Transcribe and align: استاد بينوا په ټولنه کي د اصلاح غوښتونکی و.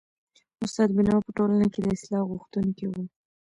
استاد 0.63 0.89
بينوا 0.95 1.17
په 1.25 1.31
ټولنه 1.37 1.65
کي 1.73 1.79
د 1.83 1.87
اصلاح 1.95 2.23
غوښتونکی 2.31 2.85
و. 2.87 2.93